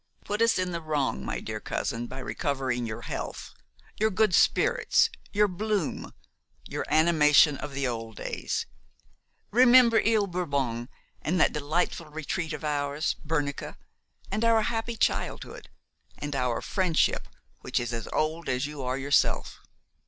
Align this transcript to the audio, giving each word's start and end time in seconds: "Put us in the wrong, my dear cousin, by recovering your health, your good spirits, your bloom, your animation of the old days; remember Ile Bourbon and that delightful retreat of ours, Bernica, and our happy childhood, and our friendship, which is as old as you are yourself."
"Put 0.25 0.41
us 0.41 0.57
in 0.57 0.71
the 0.71 0.81
wrong, 0.81 1.23
my 1.23 1.39
dear 1.39 1.59
cousin, 1.59 2.07
by 2.07 2.17
recovering 2.17 2.87
your 2.87 3.01
health, 3.03 3.53
your 3.99 4.09
good 4.09 4.33
spirits, 4.33 5.11
your 5.31 5.47
bloom, 5.47 6.15
your 6.65 6.85
animation 6.89 7.55
of 7.57 7.73
the 7.75 7.87
old 7.87 8.15
days; 8.15 8.65
remember 9.51 10.01
Ile 10.03 10.25
Bourbon 10.25 10.89
and 11.21 11.39
that 11.39 11.53
delightful 11.53 12.07
retreat 12.07 12.51
of 12.51 12.63
ours, 12.63 13.15
Bernica, 13.23 13.77
and 14.31 14.43
our 14.43 14.63
happy 14.63 14.95
childhood, 14.97 15.69
and 16.17 16.35
our 16.35 16.61
friendship, 16.63 17.27
which 17.59 17.79
is 17.79 17.93
as 17.93 18.07
old 18.11 18.49
as 18.49 18.65
you 18.65 18.81
are 18.81 18.97
yourself." 18.97 19.59